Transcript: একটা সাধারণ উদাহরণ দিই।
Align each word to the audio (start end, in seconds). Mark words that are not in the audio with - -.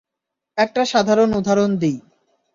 একটা 0.57 0.81
সাধারণ 0.85 1.29
উদাহরণ 1.33 1.71
দিই। 1.81 1.97